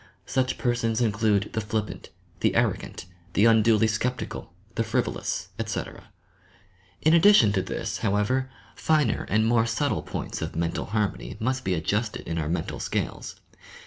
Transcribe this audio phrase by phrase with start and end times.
[0.25, 2.07] Such persons include the fiippant,
[2.39, 6.05] the arrogant, the unduly sceptical, the frivolous, etc.
[7.03, 11.63] In addition to this, how ever, finer and more subtle points of mental harmony must
[11.63, 13.35] be adjusted in our mental scales.